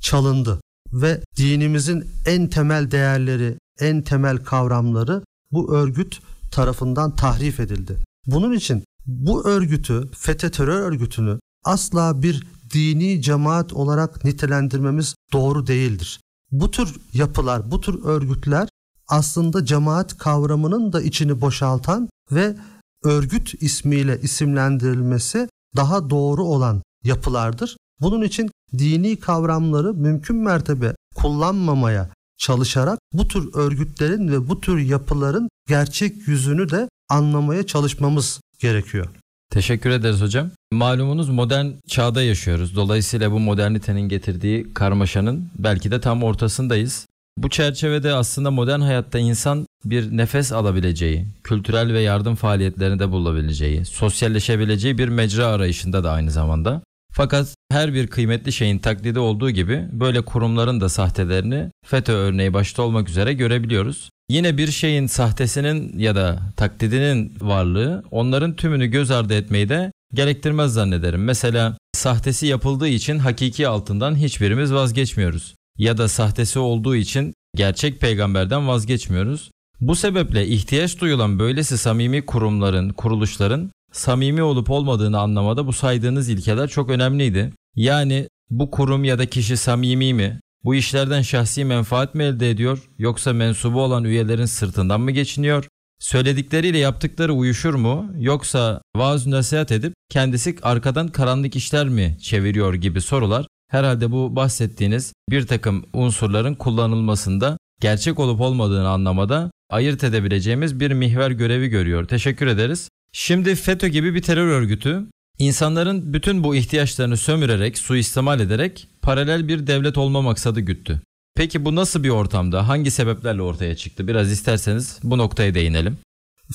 çalındı 0.00 0.60
ve 0.92 1.20
dinimizin 1.36 2.04
en 2.26 2.48
temel 2.48 2.90
değerleri, 2.90 3.58
en 3.80 4.02
temel 4.02 4.36
kavramları 4.44 5.22
bu 5.52 5.74
örgüt 5.74 6.20
tarafından 6.50 7.16
tahrif 7.16 7.60
edildi. 7.60 7.98
Bunun 8.26 8.52
için 8.52 8.84
bu 9.06 9.48
örgütü, 9.48 10.10
FETÖ 10.12 10.50
terör 10.50 10.80
örgütünü 10.80 11.38
asla 11.64 12.22
bir 12.22 12.46
dini 12.74 13.22
cemaat 13.22 13.72
olarak 13.72 14.24
nitelendirmemiz 14.24 15.14
doğru 15.32 15.66
değildir. 15.66 16.20
Bu 16.50 16.70
tür 16.70 16.96
yapılar, 17.12 17.70
bu 17.70 17.80
tür 17.80 18.04
örgütler 18.04 18.68
aslında 19.08 19.64
cemaat 19.64 20.18
kavramının 20.18 20.92
da 20.92 21.02
içini 21.02 21.40
boşaltan 21.40 22.08
ve 22.32 22.56
örgüt 23.04 23.62
ismiyle 23.62 24.20
isimlendirilmesi 24.20 25.48
daha 25.76 26.10
doğru 26.10 26.44
olan 26.44 26.82
yapılardır. 27.04 27.76
Bunun 28.00 28.22
için 28.22 28.50
dini 28.78 29.16
kavramları 29.16 29.94
mümkün 29.94 30.36
mertebe 30.36 30.94
kullanmamaya 31.14 32.10
çalışarak 32.38 32.98
bu 33.12 33.28
tür 33.28 33.54
örgütlerin 33.54 34.28
ve 34.28 34.48
bu 34.48 34.60
tür 34.60 34.78
yapıların 34.78 35.48
gerçek 35.68 36.28
yüzünü 36.28 36.70
de 36.70 36.88
anlamaya 37.08 37.66
çalışmamız 37.66 38.40
gerekiyor. 38.58 39.08
Teşekkür 39.50 39.90
ederiz 39.90 40.20
hocam. 40.20 40.50
Malumunuz 40.72 41.28
modern 41.28 41.66
çağda 41.88 42.22
yaşıyoruz. 42.22 42.76
Dolayısıyla 42.76 43.32
bu 43.32 43.38
modernitenin 43.38 44.08
getirdiği 44.08 44.74
karmaşanın 44.74 45.50
belki 45.58 45.90
de 45.90 46.00
tam 46.00 46.22
ortasındayız. 46.22 47.06
Bu 47.42 47.50
çerçevede 47.50 48.12
aslında 48.12 48.50
modern 48.50 48.80
hayatta 48.80 49.18
insan 49.18 49.66
bir 49.84 50.16
nefes 50.16 50.52
alabileceği, 50.52 51.26
kültürel 51.44 51.92
ve 51.92 52.00
yardım 52.00 52.34
faaliyetlerinde 52.34 53.10
bulabileceği, 53.10 53.84
sosyalleşebileceği 53.84 54.98
bir 54.98 55.08
mecra 55.08 55.46
arayışında 55.46 56.04
da 56.04 56.10
aynı 56.10 56.30
zamanda. 56.30 56.82
Fakat 57.12 57.54
her 57.72 57.94
bir 57.94 58.06
kıymetli 58.06 58.52
şeyin 58.52 58.78
taklidi 58.78 59.18
olduğu 59.18 59.50
gibi 59.50 59.88
böyle 59.92 60.20
kurumların 60.20 60.80
da 60.80 60.88
sahtelerini 60.88 61.70
FETÖ 61.86 62.12
örneği 62.12 62.54
başta 62.54 62.82
olmak 62.82 63.08
üzere 63.08 63.32
görebiliyoruz. 63.32 64.10
Yine 64.30 64.56
bir 64.56 64.70
şeyin 64.70 65.06
sahtesinin 65.06 65.98
ya 65.98 66.16
da 66.16 66.38
taklidinin 66.56 67.36
varlığı 67.40 68.04
onların 68.10 68.56
tümünü 68.56 68.86
göz 68.86 69.10
ardı 69.10 69.34
etmeyi 69.34 69.68
de 69.68 69.92
gerektirmez 70.14 70.72
zannederim. 70.72 71.24
Mesela 71.24 71.78
sahtesi 71.94 72.46
yapıldığı 72.46 72.88
için 72.88 73.18
hakiki 73.18 73.68
altından 73.68 74.16
hiçbirimiz 74.16 74.72
vazgeçmiyoruz. 74.72 75.57
Ya 75.78 75.98
da 75.98 76.08
sahtesi 76.08 76.58
olduğu 76.58 76.96
için 76.96 77.34
gerçek 77.56 78.00
peygamberden 78.00 78.68
vazgeçmiyoruz. 78.68 79.50
Bu 79.80 79.96
sebeple 79.96 80.46
ihtiyaç 80.46 81.00
duyulan 81.00 81.38
böylesi 81.38 81.78
samimi 81.78 82.26
kurumların, 82.26 82.88
kuruluşların 82.88 83.70
samimi 83.92 84.42
olup 84.42 84.70
olmadığını 84.70 85.18
anlamada 85.18 85.66
bu 85.66 85.72
saydığınız 85.72 86.28
ilkeler 86.28 86.68
çok 86.68 86.90
önemliydi. 86.90 87.52
Yani 87.76 88.28
bu 88.50 88.70
kurum 88.70 89.04
ya 89.04 89.18
da 89.18 89.26
kişi 89.26 89.56
samimi 89.56 90.14
mi? 90.14 90.40
Bu 90.64 90.74
işlerden 90.74 91.22
şahsi 91.22 91.64
menfaat 91.64 92.14
mi 92.14 92.24
elde 92.24 92.50
ediyor 92.50 92.78
yoksa 92.98 93.32
mensubu 93.32 93.82
olan 93.82 94.04
üyelerin 94.04 94.46
sırtından 94.46 95.00
mı 95.00 95.10
geçiniyor? 95.10 95.64
Söyledikleriyle 95.98 96.78
yaptıkları 96.78 97.32
uyuşur 97.32 97.74
mu 97.74 98.10
yoksa 98.18 98.82
vaaz 98.96 99.26
nasihat 99.26 99.72
edip 99.72 99.94
kendisi 100.10 100.56
arkadan 100.62 101.08
karanlık 101.08 101.56
işler 101.56 101.88
mi 101.88 102.16
çeviriyor 102.22 102.74
gibi 102.74 103.00
sorular 103.00 103.46
herhalde 103.68 104.10
bu 104.10 104.36
bahsettiğiniz 104.36 105.12
bir 105.30 105.46
takım 105.46 105.84
unsurların 105.92 106.54
kullanılmasında 106.54 107.58
gerçek 107.80 108.18
olup 108.18 108.40
olmadığını 108.40 108.88
anlamada 108.88 109.50
ayırt 109.70 110.04
edebileceğimiz 110.04 110.80
bir 110.80 110.90
mihver 110.90 111.30
görevi 111.30 111.68
görüyor. 111.68 112.04
Teşekkür 112.04 112.46
ederiz. 112.46 112.88
Şimdi 113.12 113.54
FETÖ 113.54 113.88
gibi 113.88 114.14
bir 114.14 114.22
terör 114.22 114.48
örgütü 114.48 115.06
insanların 115.38 116.12
bütün 116.12 116.44
bu 116.44 116.56
ihtiyaçlarını 116.56 117.16
sömürerek, 117.16 117.78
suistimal 117.78 118.40
ederek 118.40 118.88
paralel 119.02 119.48
bir 119.48 119.66
devlet 119.66 119.98
olma 119.98 120.22
maksadı 120.22 120.60
güttü. 120.60 121.00
Peki 121.36 121.64
bu 121.64 121.74
nasıl 121.74 122.02
bir 122.02 122.08
ortamda, 122.08 122.68
hangi 122.68 122.90
sebeplerle 122.90 123.42
ortaya 123.42 123.76
çıktı? 123.76 124.08
Biraz 124.08 124.32
isterseniz 124.32 124.98
bu 125.02 125.18
noktaya 125.18 125.54
değinelim. 125.54 125.98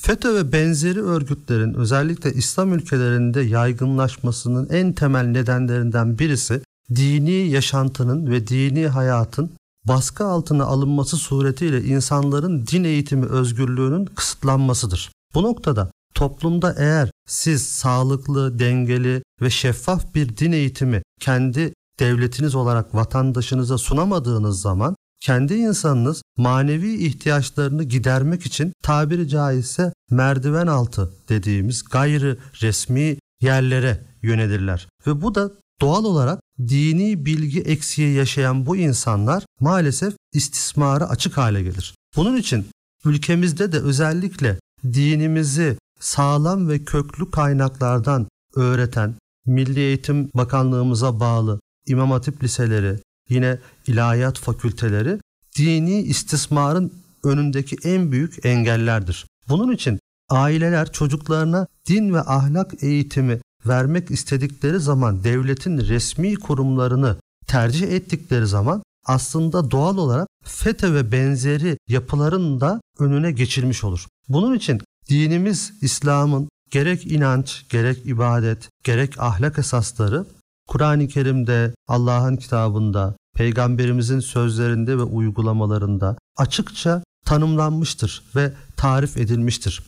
FETÖ 0.02 0.36
ve 0.36 0.52
benzeri 0.52 1.02
örgütlerin 1.02 1.74
özellikle 1.74 2.34
İslam 2.34 2.74
ülkelerinde 2.74 3.42
yaygınlaşmasının 3.42 4.70
en 4.70 4.94
temel 4.94 5.26
nedenlerinden 5.26 6.20
birisi 6.20 6.62
dini 6.96 7.50
yaşantının 7.50 8.32
ve 8.32 8.48
dini 8.48 8.88
hayatın 8.88 9.52
baskı 9.88 10.26
altına 10.26 10.64
alınması 10.64 11.18
suretiyle 11.18 11.84
insanların 11.84 12.68
din 12.68 12.84
eğitimi 12.84 13.26
özgürlüğünün 13.26 14.06
kısıtlanmasıdır. 14.06 15.12
Bu 15.36 15.44
noktada 15.44 15.92
toplumda 16.16 16.76
eğer 16.78 17.12
siz 17.28 17.68
sağlıklı, 17.68 18.60
dengeli 18.60 19.24
ve 19.42 19.50
şeffaf 19.50 20.16
bir 20.16 20.38
din 20.38 20.52
eğitimi 20.52 21.02
kendi 21.20 21.74
devletiniz 22.00 22.56
olarak 22.56 22.96
vatandaşınıza 22.96 23.78
sunamadığınız 23.78 24.62
zaman 24.62 24.96
kendi 25.22 25.54
insanınız 25.54 26.22
manevi 26.38 26.96
ihtiyaçlarını 26.96 27.84
gidermek 27.84 28.46
için 28.46 28.74
tabiri 28.84 29.28
caizse 29.28 29.94
merdiven 30.10 30.68
altı 30.68 31.14
dediğimiz 31.30 31.84
gayri 31.84 32.38
resmi 32.62 33.18
yerlere 33.42 34.02
yönelirler. 34.22 34.88
Ve 35.08 35.22
bu 35.22 35.36
da 35.36 35.52
doğal 35.82 36.06
olarak 36.06 36.40
dini 36.60 37.26
bilgi 37.26 37.62
eksiği 37.62 38.16
yaşayan 38.16 38.66
bu 38.66 38.78
insanlar 38.78 39.44
maalesef 39.60 40.14
istismara 40.34 41.10
açık 41.10 41.38
hale 41.38 41.64
gelir. 41.64 41.96
Bunun 42.16 42.38
için 42.38 42.66
ülkemizde 43.06 43.72
de 43.72 43.80
özellikle 43.80 44.60
dinimizi 44.84 45.78
sağlam 46.00 46.70
ve 46.70 46.84
köklü 46.84 47.32
kaynaklardan 47.32 48.28
öğreten 48.56 49.16
Milli 49.46 49.80
Eğitim 49.80 50.30
Bakanlığımıza 50.34 51.20
bağlı 51.20 51.60
İmam 51.88 52.12
Hatip 52.12 52.44
liseleri, 52.44 53.00
yine 53.30 53.60
ilahiyat 53.88 54.40
fakülteleri 54.40 55.20
dini 55.58 56.02
istismarın 56.02 56.94
önündeki 57.24 57.78
en 57.84 58.12
büyük 58.12 58.46
engellerdir. 58.46 59.26
Bunun 59.50 59.72
için 59.72 60.00
aileler 60.30 60.92
çocuklarına 60.92 61.68
din 61.88 62.14
ve 62.14 62.22
ahlak 62.22 62.84
eğitimi 62.84 63.40
vermek 63.68 64.12
istedikleri 64.12 64.80
zaman 64.80 65.24
devletin 65.24 65.78
resmi 65.78 66.36
kurumlarını 66.36 67.18
tercih 67.48 67.88
ettikleri 67.88 68.48
zaman 68.48 68.84
aslında 69.06 69.72
doğal 69.72 69.98
olarak 69.98 70.28
FETÖ 70.44 70.94
ve 70.94 71.12
benzeri 71.12 71.78
yapıların 71.88 72.62
da 72.62 72.82
önüne 73.00 73.32
geçilmiş 73.32 73.84
olur. 73.84 74.06
Bunun 74.28 74.56
için 74.56 74.82
dinimiz 75.10 75.74
İslam'ın 75.82 76.50
gerek 76.72 77.12
inanç, 77.12 77.66
gerek 77.70 78.06
ibadet, 78.06 78.70
gerek 78.84 79.20
ahlak 79.20 79.60
esasları 79.60 80.26
Kur'an-ı 80.68 81.08
Kerim'de, 81.08 81.74
Allah'ın 81.88 82.36
kitabında, 82.36 83.16
peygamberimizin 83.36 84.20
sözlerinde 84.20 84.98
ve 84.98 85.04
uygulamalarında 85.04 86.18
açıkça 86.38 87.04
tanımlanmıştır 87.26 88.24
ve 88.36 88.54
tarif 88.78 89.18
edilmiştir. 89.18 89.84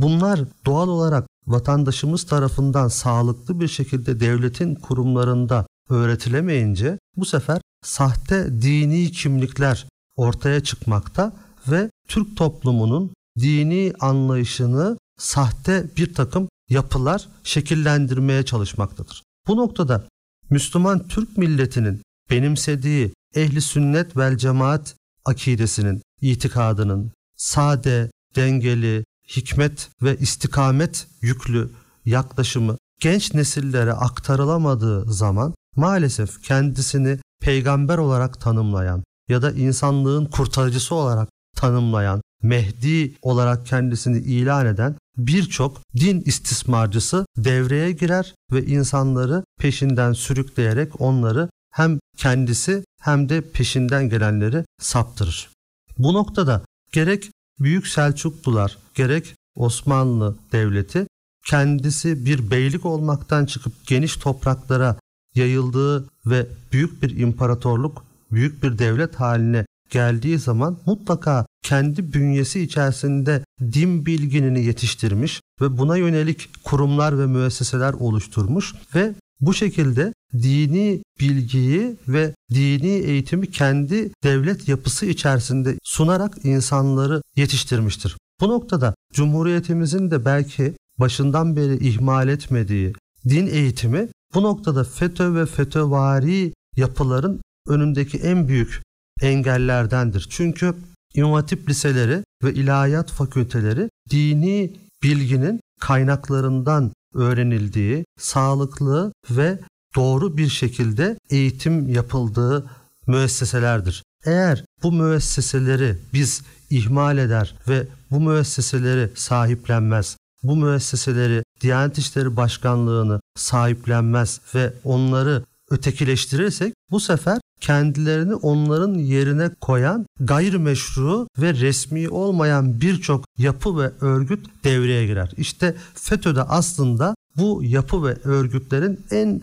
Bunlar 0.00 0.40
doğal 0.66 0.88
olarak 0.88 1.28
vatandaşımız 1.46 2.26
tarafından 2.26 2.88
sağlıklı 2.88 3.60
bir 3.60 3.68
şekilde 3.68 4.20
devletin 4.20 4.74
kurumlarında 4.74 5.66
öğretilemeyince 5.88 6.98
bu 7.16 7.24
sefer 7.24 7.60
sahte 7.84 8.62
dini 8.62 9.12
kimlikler 9.12 9.86
ortaya 10.16 10.62
çıkmakta 10.62 11.32
ve 11.68 11.90
Türk 12.08 12.36
toplumunun 12.36 13.12
dini 13.38 13.92
anlayışını 14.00 14.98
sahte 15.18 15.86
bir 15.96 16.14
takım 16.14 16.48
yapılar 16.70 17.28
şekillendirmeye 17.44 18.44
çalışmaktadır. 18.44 19.22
Bu 19.48 19.56
noktada 19.56 20.04
Müslüman 20.50 21.08
Türk 21.08 21.38
milletinin 21.38 22.02
benimsediği 22.30 23.12
ehli 23.34 23.60
sünnet 23.60 24.16
vel 24.16 24.36
cemaat 24.36 24.94
akidesinin, 25.24 26.02
itikadının 26.20 27.12
sade, 27.36 28.10
dengeli, 28.36 29.04
hikmet 29.28 29.88
ve 30.02 30.16
istikamet 30.16 31.06
yüklü 31.20 31.70
yaklaşımı 32.04 32.76
genç 33.00 33.34
nesillere 33.34 33.92
aktarılamadığı 33.92 35.12
zaman 35.12 35.54
maalesef 35.76 36.42
kendisini 36.42 37.18
peygamber 37.40 37.98
olarak 37.98 38.40
tanımlayan 38.40 39.04
ya 39.28 39.42
da 39.42 39.50
insanlığın 39.50 40.24
kurtarıcısı 40.24 40.94
olarak 40.94 41.28
tanımlayan, 41.56 42.22
Mehdi 42.42 43.14
olarak 43.22 43.66
kendisini 43.66 44.18
ilan 44.18 44.66
eden 44.66 44.94
birçok 45.16 45.80
din 45.96 46.20
istismarcısı 46.20 47.26
devreye 47.36 47.92
girer 47.92 48.34
ve 48.52 48.66
insanları 48.66 49.44
peşinden 49.60 50.12
sürükleyerek 50.12 51.00
onları 51.00 51.50
hem 51.72 51.98
kendisi 52.16 52.84
hem 53.00 53.28
de 53.28 53.40
peşinden 53.40 54.08
gelenleri 54.08 54.64
saptırır. 54.80 55.50
Bu 55.98 56.14
noktada 56.14 56.62
gerek 56.92 57.30
Büyük 57.60 57.86
Selçuklular 57.86 58.78
gerek 58.94 59.34
Osmanlı 59.54 60.36
Devleti 60.52 61.06
kendisi 61.46 62.26
bir 62.26 62.50
beylik 62.50 62.86
olmaktan 62.86 63.46
çıkıp 63.46 63.72
geniş 63.86 64.16
topraklara 64.16 64.96
yayıldığı 65.34 66.08
ve 66.26 66.46
büyük 66.72 67.02
bir 67.02 67.18
imparatorluk, 67.18 68.04
büyük 68.32 68.62
bir 68.62 68.78
devlet 68.78 69.14
haline 69.14 69.66
geldiği 69.90 70.38
zaman 70.38 70.78
mutlaka 70.86 71.46
kendi 71.62 72.12
bünyesi 72.12 72.60
içerisinde 72.60 73.44
din 73.60 74.06
bilginini 74.06 74.64
yetiştirmiş 74.64 75.40
ve 75.60 75.78
buna 75.78 75.96
yönelik 75.96 76.64
kurumlar 76.64 77.18
ve 77.18 77.26
müesseseler 77.26 77.92
oluşturmuş 77.92 78.74
ve 78.94 79.14
bu 79.40 79.54
şekilde 79.54 80.12
dini 80.32 81.02
bilgiyi 81.20 81.96
ve 82.08 82.34
dini 82.50 82.88
eğitimi 82.88 83.50
kendi 83.50 84.10
devlet 84.24 84.68
yapısı 84.68 85.06
içerisinde 85.06 85.78
sunarak 85.82 86.44
insanları 86.44 87.22
yetiştirmiştir. 87.36 88.16
Bu 88.40 88.48
noktada 88.48 88.94
Cumhuriyetimizin 89.12 90.10
de 90.10 90.24
belki 90.24 90.74
başından 90.98 91.56
beri 91.56 91.88
ihmal 91.88 92.28
etmediği 92.28 92.92
din 93.28 93.46
eğitimi 93.46 94.08
bu 94.34 94.42
noktada 94.42 94.84
FETÖ 94.84 95.34
ve 95.34 95.46
FETÖvari 95.46 96.52
yapıların 96.76 97.40
önündeki 97.68 98.18
en 98.18 98.48
büyük 98.48 98.82
engellerdendir. 99.20 100.26
Çünkü 100.30 100.74
İmam 101.14 101.44
liseleri 101.68 102.24
ve 102.42 102.54
ilahiyat 102.54 103.10
fakülteleri 103.10 103.88
dini 104.10 104.72
bilginin 105.02 105.60
kaynaklarından 105.80 106.92
öğrenildiği, 107.14 108.04
sağlıklı 108.18 109.12
ve 109.30 109.58
doğru 109.94 110.36
bir 110.36 110.48
şekilde 110.48 111.18
eğitim 111.30 111.88
yapıldığı 111.88 112.70
müesseselerdir. 113.06 114.02
Eğer 114.24 114.64
bu 114.82 114.92
müesseseleri 114.92 115.96
biz 116.12 116.42
ihmal 116.70 117.18
eder 117.18 117.54
ve 117.68 117.86
bu 118.10 118.20
müesseseleri 118.20 119.10
sahiplenmez, 119.14 120.16
bu 120.42 120.56
müesseseleri 120.56 121.42
Diyanet 121.60 121.98
İşleri 121.98 122.36
Başkanlığı'nı 122.36 123.20
sahiplenmez 123.36 124.40
ve 124.54 124.72
onları 124.84 125.44
ötekileştirirsek 125.70 126.74
bu 126.90 127.00
sefer 127.00 127.40
kendilerini 127.60 128.34
onların 128.34 128.94
yerine 128.94 129.50
koyan 129.60 130.06
gayrimeşru 130.20 131.28
ve 131.38 131.54
resmi 131.54 132.08
olmayan 132.08 132.80
birçok 132.80 133.24
yapı 133.38 133.78
ve 133.78 133.90
örgüt 134.00 134.46
devreye 134.64 135.06
girer. 135.06 135.30
İşte 135.36 135.74
FETÖ'de 135.94 136.42
aslında 136.42 137.14
bu 137.36 137.60
yapı 137.64 138.04
ve 138.04 138.16
örgütlerin 138.24 139.00
en 139.10 139.42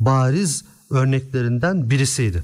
bariz 0.00 0.64
örneklerinden 0.90 1.90
birisiydi. 1.90 2.42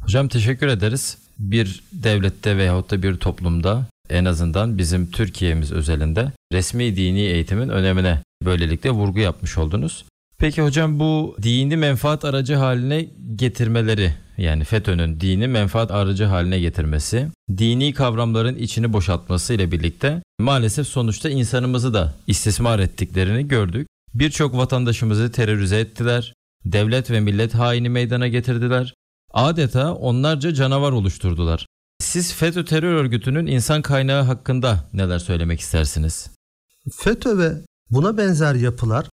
Hocam 0.00 0.28
teşekkür 0.28 0.66
ederiz. 0.66 1.18
Bir 1.38 1.82
devlette 1.92 2.56
veyahut 2.56 2.90
da 2.90 3.02
bir 3.02 3.16
toplumda 3.16 3.86
en 4.10 4.24
azından 4.24 4.78
bizim 4.78 5.10
Türkiye'miz 5.10 5.72
özelinde 5.72 6.32
resmi 6.52 6.96
dini 6.96 7.20
eğitimin 7.20 7.68
önemine 7.68 8.22
böylelikle 8.44 8.90
vurgu 8.90 9.18
yapmış 9.18 9.58
oldunuz. 9.58 10.04
Peki 10.38 10.62
hocam 10.62 11.00
bu 11.00 11.36
dini 11.42 11.76
menfaat 11.76 12.24
aracı 12.24 12.54
haline 12.54 13.08
getirmeleri 13.36 14.14
yani 14.38 14.64
FETÖ'nün 14.64 15.20
dini 15.20 15.48
menfaat 15.48 15.90
aracı 15.90 16.24
haline 16.24 16.60
getirmesi, 16.60 17.28
dini 17.58 17.92
kavramların 17.94 18.56
içini 18.56 18.92
boşaltması 18.92 19.54
ile 19.54 19.72
birlikte 19.72 20.22
maalesef 20.38 20.86
sonuçta 20.86 21.30
insanımızı 21.30 21.94
da 21.94 22.14
istismar 22.26 22.78
ettiklerini 22.78 23.48
gördük. 23.48 23.88
Birçok 24.14 24.56
vatandaşımızı 24.56 25.32
terörize 25.32 25.80
ettiler, 25.80 26.34
devlet 26.64 27.10
ve 27.10 27.20
millet 27.20 27.54
haini 27.54 27.88
meydana 27.88 28.28
getirdiler. 28.28 28.94
Adeta 29.32 29.94
onlarca 29.94 30.54
canavar 30.54 30.92
oluşturdular. 30.92 31.66
Siz 32.00 32.34
FETÖ 32.34 32.64
terör 32.64 32.94
örgütünün 32.94 33.46
insan 33.46 33.82
kaynağı 33.82 34.22
hakkında 34.22 34.90
neler 34.92 35.18
söylemek 35.18 35.60
istersiniz? 35.60 36.30
FETÖ 36.92 37.38
ve 37.38 37.52
buna 37.90 38.18
benzer 38.18 38.54
yapılar 38.54 39.06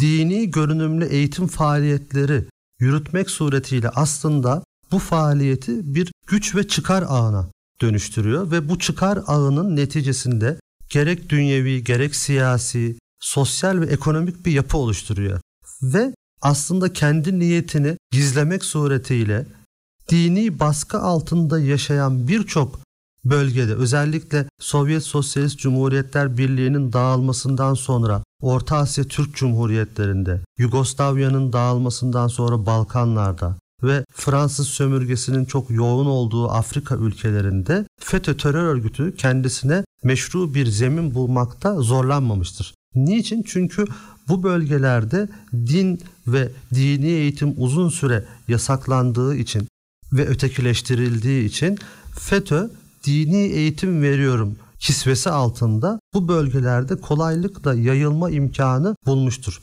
dini 0.00 0.50
görünümlü 0.50 1.04
eğitim 1.04 1.46
faaliyetleri 1.46 2.44
yürütmek 2.80 3.30
suretiyle 3.30 3.88
aslında 3.88 4.64
bu 4.92 4.98
faaliyeti 4.98 5.94
bir 5.94 6.12
güç 6.26 6.56
ve 6.56 6.68
çıkar 6.68 7.04
ağına 7.08 7.50
dönüştürüyor 7.80 8.50
ve 8.50 8.68
bu 8.68 8.78
çıkar 8.78 9.18
ağının 9.26 9.76
neticesinde 9.76 10.60
gerek 10.90 11.28
dünyevi 11.28 11.84
gerek 11.84 12.16
siyasi, 12.16 12.98
sosyal 13.20 13.80
ve 13.80 13.86
ekonomik 13.86 14.46
bir 14.46 14.52
yapı 14.52 14.78
oluşturuyor. 14.78 15.40
Ve 15.82 16.14
aslında 16.42 16.92
kendi 16.92 17.38
niyetini 17.38 17.96
gizlemek 18.10 18.64
suretiyle 18.64 19.46
dini 20.08 20.60
baskı 20.60 21.00
altında 21.00 21.60
yaşayan 21.60 22.28
birçok 22.28 22.80
bölgede 23.24 23.74
özellikle 23.74 24.46
Sovyet 24.60 25.02
Sosyalist 25.02 25.58
Cumhuriyetler 25.58 26.38
Birliği'nin 26.38 26.92
dağılmasından 26.92 27.74
sonra 27.74 28.22
Orta 28.40 28.76
Asya 28.76 29.04
Türk 29.04 29.34
Cumhuriyetlerinde, 29.34 30.40
Yugoslavya'nın 30.58 31.52
dağılmasından 31.52 32.28
sonra 32.28 32.66
Balkanlarda 32.66 33.56
ve 33.82 34.04
Fransız 34.12 34.68
sömürgesinin 34.68 35.44
çok 35.44 35.70
yoğun 35.70 36.06
olduğu 36.06 36.50
Afrika 36.50 36.96
ülkelerinde 36.96 37.84
FETÖ 38.00 38.36
terör 38.36 38.64
örgütü 38.64 39.16
kendisine 39.16 39.84
meşru 40.04 40.54
bir 40.54 40.66
zemin 40.66 41.14
bulmakta 41.14 41.74
zorlanmamıştır. 41.80 42.74
Niçin? 42.94 43.42
Çünkü 43.42 43.84
bu 44.28 44.42
bölgelerde 44.42 45.28
din 45.52 46.00
ve 46.26 46.48
dini 46.74 47.06
eğitim 47.06 47.54
uzun 47.56 47.88
süre 47.88 48.24
yasaklandığı 48.48 49.36
için 49.36 49.68
ve 50.12 50.26
ötekileştirildiği 50.26 51.44
için 51.44 51.78
FETÖ 52.18 52.70
dini 53.04 53.36
eğitim 53.36 54.02
veriyorum 54.02 54.56
kisvesi 54.78 55.30
altında 55.30 56.00
bu 56.14 56.28
bölgelerde 56.28 56.96
kolaylıkla 56.96 57.74
yayılma 57.74 58.30
imkanı 58.30 58.96
bulmuştur. 59.06 59.60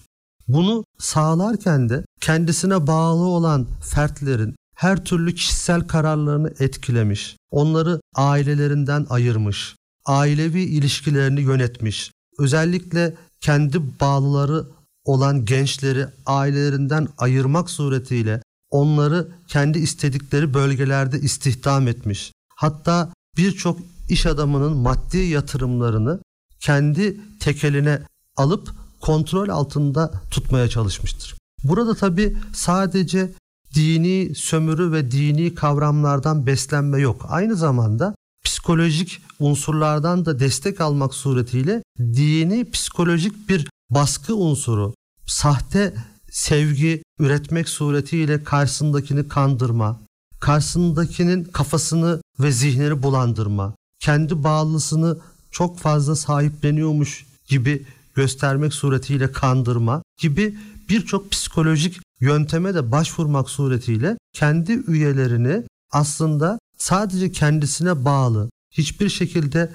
Bunu 0.47 0.83
sağlarken 0.99 1.89
de 1.89 2.05
kendisine 2.21 2.87
bağlı 2.87 3.23
olan 3.23 3.67
fertlerin 3.81 4.55
her 4.75 5.05
türlü 5.05 5.35
kişisel 5.35 5.81
kararlarını 5.81 6.53
etkilemiş, 6.59 7.37
onları 7.51 8.01
ailelerinden 8.15 9.05
ayırmış, 9.09 9.75
ailevi 10.05 10.61
ilişkilerini 10.61 11.41
yönetmiş, 11.41 12.11
özellikle 12.37 13.15
kendi 13.41 13.99
bağlıları 13.99 14.65
olan 15.05 15.45
gençleri 15.45 16.07
ailelerinden 16.25 17.07
ayırmak 17.17 17.69
suretiyle 17.69 18.41
onları 18.69 19.27
kendi 19.47 19.79
istedikleri 19.79 20.53
bölgelerde 20.53 21.19
istihdam 21.19 21.87
etmiş. 21.87 22.31
Hatta 22.55 23.09
birçok 23.37 23.79
iş 24.09 24.25
adamının 24.25 24.77
maddi 24.77 25.17
yatırımlarını 25.17 26.19
kendi 26.59 27.17
tekeline 27.39 28.01
alıp 28.35 28.69
kontrol 29.01 29.49
altında 29.49 30.11
tutmaya 30.31 30.67
çalışmıştır. 30.69 31.37
Burada 31.63 31.95
tabi 31.95 32.37
sadece 32.53 33.31
dini 33.75 34.35
sömürü 34.35 34.91
ve 34.91 35.11
dini 35.11 35.55
kavramlardan 35.55 36.45
beslenme 36.45 36.99
yok. 36.99 37.25
Aynı 37.29 37.55
zamanda 37.55 38.15
psikolojik 38.47 39.21
unsurlardan 39.39 40.25
da 40.25 40.39
destek 40.39 40.81
almak 40.81 41.13
suretiyle 41.13 41.83
dini 41.99 42.71
psikolojik 42.71 43.49
bir 43.49 43.67
baskı 43.89 44.35
unsuru, 44.35 44.93
sahte 45.25 45.93
sevgi 46.31 47.03
üretmek 47.19 47.69
suretiyle 47.69 48.43
karşısındakini 48.43 49.27
kandırma, 49.27 49.99
karşısındakinin 50.39 51.43
kafasını 51.43 52.21
ve 52.39 52.51
zihnini 52.51 53.03
bulandırma, 53.03 53.75
kendi 53.99 54.43
bağlısını 54.43 55.17
çok 55.51 55.79
fazla 55.79 56.15
sahipleniyormuş 56.15 57.25
gibi 57.47 57.85
göstermek 58.15 58.73
suretiyle 58.73 59.31
kandırma 59.31 60.03
gibi 60.21 60.57
birçok 60.89 61.31
psikolojik 61.31 61.99
yönteme 62.19 62.73
de 62.75 62.91
başvurmak 62.91 63.49
suretiyle 63.49 64.17
kendi 64.33 64.71
üyelerini 64.71 65.63
aslında 65.91 66.59
sadece 66.77 67.31
kendisine 67.31 68.05
bağlı, 68.05 68.49
hiçbir 68.71 69.09
şekilde 69.09 69.71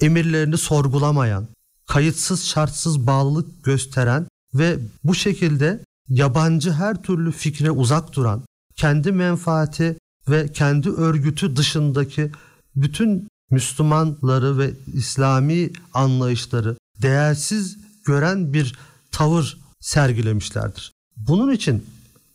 emirlerini 0.00 0.58
sorgulamayan, 0.58 1.46
kayıtsız 1.86 2.44
şartsız 2.44 3.06
bağlılık 3.06 3.64
gösteren 3.64 4.26
ve 4.54 4.78
bu 5.04 5.14
şekilde 5.14 5.84
yabancı 6.08 6.72
her 6.72 7.02
türlü 7.02 7.32
fikre 7.32 7.70
uzak 7.70 8.12
duran, 8.12 8.42
kendi 8.76 9.12
menfaati 9.12 9.98
ve 10.28 10.52
kendi 10.52 10.90
örgütü 10.90 11.56
dışındaki 11.56 12.30
bütün 12.76 13.28
Müslümanları 13.50 14.58
ve 14.58 14.70
İslami 14.92 15.70
anlayışları 15.94 16.76
değersiz 17.02 17.78
gören 18.04 18.52
bir 18.52 18.74
tavır 19.10 19.58
sergilemişlerdir. 19.80 20.92
Bunun 21.16 21.52
için 21.52 21.86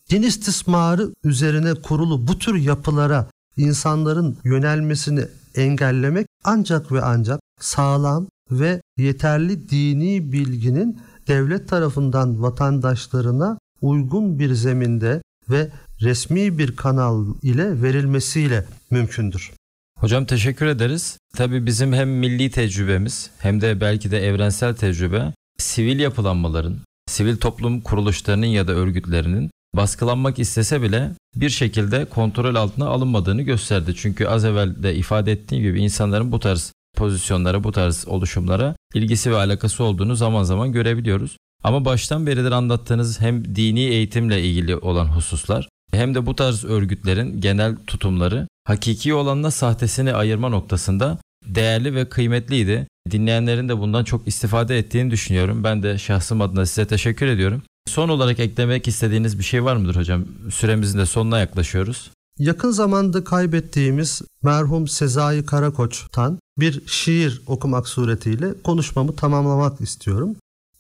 din 0.10 0.22
istismarı 0.22 1.14
üzerine 1.24 1.74
kurulu 1.74 2.28
bu 2.28 2.40
tür 2.40 2.56
yapılara 2.56 3.30
insanların 3.58 4.38
yönelmesini 4.44 5.26
engellemek 5.56 6.28
ancak 6.44 6.92
ve 6.92 7.02
ancak 7.02 7.40
sağlam 7.60 8.28
ve 8.52 8.82
yeterli 8.98 9.70
dini 9.70 10.32
bilginin 10.32 11.00
devlet 11.28 11.70
tarafından 11.70 12.42
vatandaşlarına 12.42 13.58
uygun 13.82 14.40
bir 14.40 14.54
zeminde 14.54 15.22
ve 15.50 15.70
resmi 16.02 16.58
bir 16.58 16.76
kanal 16.76 17.26
ile 17.44 17.82
verilmesiyle 17.82 18.66
mümkündür. 18.92 19.52
Hocam 20.00 20.26
teşekkür 20.26 20.66
ederiz. 20.66 21.18
Tabii 21.36 21.66
bizim 21.66 21.94
hem 21.94 22.10
milli 22.10 22.52
tecrübemiz 22.52 23.32
hem 23.40 23.62
de 23.62 23.82
belki 23.82 24.12
de 24.12 24.28
evrensel 24.28 24.76
tecrübe 24.76 25.34
sivil 25.58 26.00
yapılanmaların, 26.00 26.78
sivil 27.08 27.38
toplum 27.38 27.82
kuruluşlarının 27.82 28.46
ya 28.46 28.68
da 28.68 28.72
örgütlerinin 28.72 29.50
baskılanmak 29.76 30.40
istese 30.40 30.82
bile 30.82 31.12
bir 31.36 31.50
şekilde 31.50 32.06
kontrol 32.06 32.56
altına 32.56 32.88
alınmadığını 32.88 33.42
gösterdi. 33.42 33.94
Çünkü 33.98 34.28
az 34.28 34.46
evvel 34.46 34.84
de 34.84 34.96
ifade 34.96 35.32
ettiğim 35.32 35.64
gibi 35.64 35.82
insanların 35.82 36.32
bu 36.32 36.40
tarz 36.40 36.74
pozisyonlara, 36.96 37.64
bu 37.64 37.72
tarz 37.72 38.08
oluşumlara 38.08 38.76
ilgisi 38.94 39.32
ve 39.32 39.36
alakası 39.36 39.84
olduğunu 39.84 40.16
zaman 40.16 40.44
zaman 40.44 40.72
görebiliyoruz. 40.72 41.38
Ama 41.64 41.86
baştan 41.86 42.28
beridir 42.28 42.52
anlattığınız 42.52 43.22
hem 43.22 43.56
dini 43.56 43.80
eğitimle 43.80 44.44
ilgili 44.44 44.76
olan 44.76 45.06
hususlar 45.06 45.70
hem 45.92 46.16
de 46.16 46.26
bu 46.26 46.36
tarz 46.36 46.66
örgütlerin 46.66 47.42
genel 47.42 47.76
tutumları 47.88 48.48
hakiki 48.68 49.14
olanla 49.14 49.52
sahtesini 49.52 50.14
ayırma 50.14 50.50
noktasında 50.50 51.18
değerli 51.46 51.96
ve 51.96 52.10
kıymetliydi. 52.10 52.88
Dinleyenlerin 53.12 53.70
de 53.70 53.80
bundan 53.80 54.04
çok 54.04 54.28
istifade 54.28 54.78
ettiğini 54.78 55.12
düşünüyorum. 55.12 55.64
Ben 55.64 55.84
de 55.84 55.98
şahsım 55.98 56.42
adına 56.42 56.66
size 56.66 56.88
teşekkür 56.88 57.28
ediyorum. 57.28 57.62
Son 57.88 58.10
olarak 58.10 58.40
eklemek 58.40 58.88
istediğiniz 58.88 59.40
bir 59.40 59.44
şey 59.44 59.64
var 59.64 59.76
mıdır 59.76 59.96
hocam? 59.96 60.26
Süremizin 60.52 61.00
de 61.00 61.06
sonuna 61.06 61.40
yaklaşıyoruz. 61.40 62.12
Yakın 62.40 62.72
zamanda 62.72 63.24
kaybettiğimiz 63.24 64.22
merhum 64.44 64.88
Sezai 64.88 65.46
Karakoç'tan 65.46 66.40
bir 66.60 66.88
şiir 66.88 67.42
okumak 67.48 67.88
suretiyle 67.88 68.54
konuşmamı 68.64 69.16
tamamlamak 69.16 69.82
istiyorum. 69.82 70.36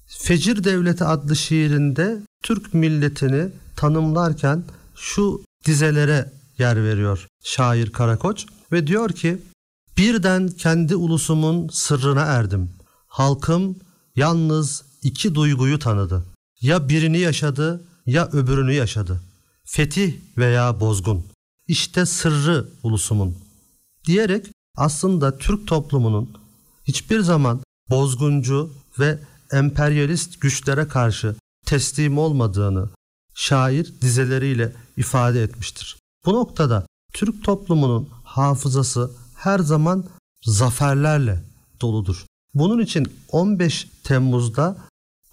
Fecir 0.08 0.64
Devleti 0.64 1.04
adlı 1.04 1.36
şiirinde 1.36 2.18
Türk 2.44 2.74
milletini 2.74 3.50
tanımlarken 3.76 4.64
şu 4.96 5.42
dizelere 5.66 6.32
yer 6.58 6.84
veriyor 6.84 7.28
şair 7.44 7.92
Karakoç 7.92 8.46
ve 8.72 8.88
diyor 8.88 9.10
ki 9.10 9.38
birden 9.98 10.48
kendi 10.48 10.96
ulusumun 10.96 11.68
sırrına 11.72 12.22
erdim. 12.22 12.70
Halkım 13.08 13.76
yalnız 14.16 14.84
iki 15.04 15.36
duyguyu 15.36 15.80
tanıdı. 15.80 16.24
Ya 16.62 16.90
birini 16.90 17.20
yaşadı 17.20 17.84
ya 18.06 18.28
öbürünü 18.28 18.74
yaşadı. 18.74 19.22
Fetih 19.66 20.14
veya 20.38 20.80
bozgun. 20.80 21.26
İşte 21.68 22.06
sırrı 22.06 22.68
ulusumun. 22.84 23.38
Diyerek 24.06 24.46
aslında 24.78 25.38
Türk 25.38 25.68
toplumunun 25.68 26.30
hiçbir 26.86 27.20
zaman 27.20 27.62
bozguncu 27.90 28.74
ve 29.00 29.20
emperyalist 29.52 30.42
güçlere 30.42 30.88
karşı 30.88 31.36
teslim 31.66 32.18
olmadığını 32.18 32.90
şair 33.36 33.94
dizeleriyle 34.02 34.74
ifade 34.98 35.44
etmiştir. 35.44 35.98
Bu 36.26 36.34
noktada 36.34 36.88
Türk 37.14 37.44
toplumunun 37.44 38.10
hafızası 38.24 39.12
her 39.36 39.60
zaman 39.60 40.06
zaferlerle 40.44 41.44
doludur. 41.82 42.26
Bunun 42.54 42.82
için 42.82 43.14
15 43.32 43.88
Temmuz'da 44.04 44.78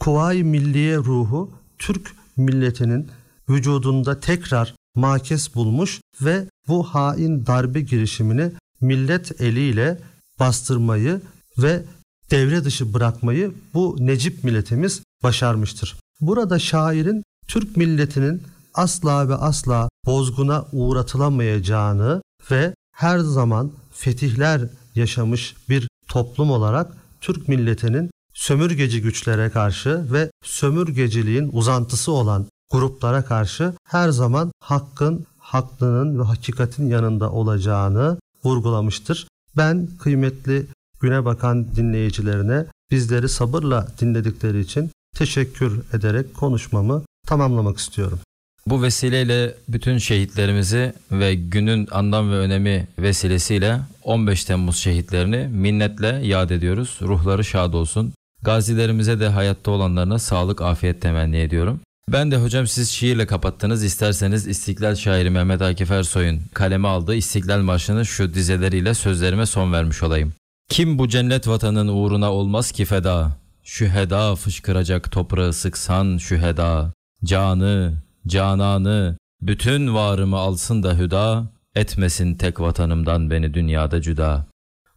Kuvayi 0.01 0.45
Milliye 0.45 0.97
ruhu 0.97 1.51
Türk 1.79 2.15
milletinin 2.37 3.09
vücudunda 3.49 4.21
tekrar 4.21 4.75
makes 4.95 5.55
bulmuş 5.55 6.01
ve 6.23 6.49
bu 6.69 6.83
hain 6.83 7.47
darbe 7.47 7.81
girişimini 7.81 8.53
millet 8.81 9.41
eliyle 9.41 9.99
bastırmayı 10.41 11.21
ve 11.59 11.83
devre 12.31 12.65
dışı 12.65 12.95
bırakmayı 12.95 13.55
bu 13.75 13.97
Necip 13.99 14.45
milletimiz 14.45 15.03
başarmıştır. 15.23 15.97
Burada 16.21 16.59
şairin 16.59 17.23
Türk 17.49 17.77
milletinin 17.77 18.43
asla 18.75 19.29
ve 19.29 19.35
asla 19.35 19.89
bozguna 20.07 20.65
uğratılamayacağını 20.73 22.23
ve 22.51 22.75
her 22.93 23.19
zaman 23.19 23.73
fetihler 23.93 24.69
yaşamış 24.95 25.55
bir 25.69 25.89
toplum 26.09 26.51
olarak 26.51 26.93
Türk 27.21 27.49
milletinin 27.49 28.11
sömürgeci 28.35 29.03
güçlere 29.03 29.51
karşı 29.51 30.13
ve 30.13 30.31
sömürgeciliğin 30.45 31.51
uzantısı 31.53 32.13
olan 32.13 32.47
gruplara 32.71 33.25
karşı 33.25 33.73
her 33.89 34.09
zaman 34.09 34.53
hakkın, 34.61 35.27
haklının 35.39 36.19
ve 36.19 36.23
hakikatin 36.23 36.87
yanında 36.87 37.33
olacağını 37.33 38.19
vurgulamıştır. 38.45 39.29
Ben 39.57 39.89
kıymetli 39.99 40.67
güne 41.01 41.25
bakan 41.25 41.77
dinleyicilerine 41.77 42.67
bizleri 42.91 43.29
sabırla 43.29 43.89
dinledikleri 44.01 44.61
için 44.61 44.91
teşekkür 45.17 45.83
ederek 45.93 46.35
konuşmamı 46.35 47.03
tamamlamak 47.27 47.79
istiyorum. 47.79 48.19
Bu 48.67 48.83
vesileyle 48.83 49.55
bütün 49.69 49.99
şehitlerimizi 49.99 50.93
ve 51.13 51.35
günün 51.35 51.89
anlam 51.91 52.31
ve 52.31 52.35
önemi 52.35 52.89
vesilesiyle 52.99 53.81
15 54.03 54.45
Temmuz 54.45 54.77
şehitlerini 54.77 55.49
minnetle 55.49 56.21
yad 56.23 56.51
ediyoruz. 56.51 56.99
Ruhları 57.03 57.45
şad 57.45 57.73
olsun. 57.73 58.13
Gazilerimize 58.45 59.21
de 59.21 59.29
hayatta 59.29 59.71
olanlarına 59.71 60.19
sağlık, 60.19 60.63
afiyet 60.63 61.03
temenni 61.03 61.37
ediyorum. 61.37 61.81
Ben 62.09 62.31
de 62.31 62.37
hocam 62.37 62.67
siz 62.67 62.91
şiirle 62.91 63.27
kapattınız. 63.27 63.85
İsterseniz 63.85 64.47
İstiklal 64.47 64.95
şairi 64.95 65.31
Mehmet 65.31 65.63
Akif 65.63 65.91
Ersoy'un 65.91 66.41
kaleme 66.55 66.89
aldığı 66.89 67.15
İstiklal 67.15 67.61
Marşı'nı 67.61 68.07
şu 68.07 68.35
dizeleriyle 68.35 68.95
sözlerime 68.95 69.47
son 69.47 69.73
vermiş 69.73 70.03
olayım. 70.03 70.33
Kim 70.69 70.99
bu 70.99 71.09
cennet 71.09 71.49
vatanın 71.49 71.89
uğruna 71.89 72.33
olmaz 72.33 72.73
ki 72.73 72.85
feda? 72.85 73.37
Şüheda 73.63 74.37
fışkıracak 74.37 75.13
toprağı 75.13 75.53
sıksan 75.53 76.17
şüheda. 76.17 76.93
Canı, 77.25 77.95
cananı, 78.27 79.17
bütün 79.43 79.95
varımı 79.95 80.37
alsın 80.37 80.83
da 80.83 80.99
hüda, 80.99 81.47
etmesin 81.75 82.35
tek 82.35 82.61
vatanımdan 82.61 83.31
beni 83.31 83.55
dünyada 83.55 84.03
cüda. 84.03 84.47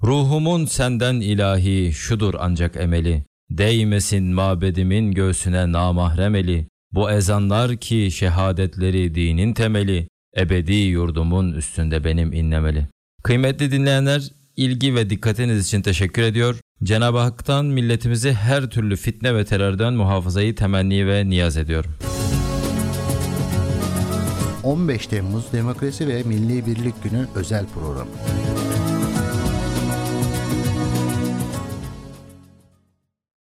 Ruhumun 0.04 0.66
senden 0.66 1.16
ilahi 1.16 1.94
şudur 1.94 2.34
ancak 2.40 2.76
emeli, 2.76 3.24
değmesin 3.50 4.34
mabedimin 4.34 5.12
göğsüne 5.12 5.72
namahrem 5.72 6.36
eli. 6.36 6.68
Bu 6.92 7.12
ezanlar 7.12 7.78
ki 7.78 8.10
şehadetleri 8.12 9.16
dinin 9.16 9.54
temeli, 9.54 10.08
ebedi 10.38 10.74
yurdumun 10.74 11.54
üstünde 11.54 12.04
benim 12.04 12.34
inlemeli. 12.34 12.88
Kıymetli 13.24 13.72
dinleyenler, 13.72 14.32
ilgi 14.56 14.96
ve 14.96 15.10
dikkatiniz 15.10 15.68
için 15.68 15.82
teşekkür 15.82 16.22
ediyor. 16.22 16.56
Cenab-ı 16.84 17.18
Hak'tan 17.18 17.66
milletimizi 17.66 18.34
her 18.34 18.70
türlü 18.70 18.96
fitne 18.96 19.36
ve 19.36 19.46
terörden 19.46 19.94
muhafazayı 19.94 20.56
temenni 20.56 21.08
ve 21.08 21.30
niyaz 21.30 21.58
ediyorum. 21.58 21.92
15 24.64 25.08
Temmuz 25.08 25.54
Demokrasi 25.54 26.08
ve 26.08 26.24
Milli 26.24 26.66
Birlik 26.66 27.04
Günü 27.04 27.28
özel 27.36 27.66
programı. 27.74 28.12